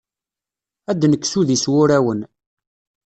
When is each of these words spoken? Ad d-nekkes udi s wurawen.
Ad 0.91 0.97
d-nekkes 0.99 1.33
udi 1.39 1.57
s 1.63 1.65
wurawen. 1.71 2.21